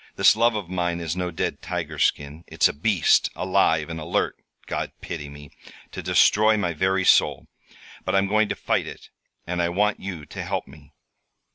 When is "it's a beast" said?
2.47-3.29